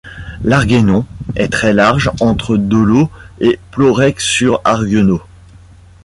L'Arguenon 0.43 1.05
est 1.35 1.49
très 1.53 1.73
large 1.73 2.09
entre 2.21 2.57
Dolo 2.57 3.11
et 3.39 3.59
Plorec-sur-Arguenon. 3.69 5.19